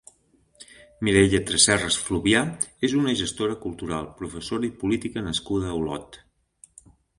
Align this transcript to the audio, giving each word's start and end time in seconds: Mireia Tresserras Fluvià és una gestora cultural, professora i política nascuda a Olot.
Mireia 1.07 1.41
Tresserras 1.49 1.97
Fluvià 2.07 2.41
és 2.89 2.97
una 3.01 3.15
gestora 3.21 3.59
cultural, 3.67 4.09
professora 4.23 4.69
i 4.71 4.75
política 4.87 5.27
nascuda 5.29 5.71
a 5.75 5.79
Olot. 5.85 6.21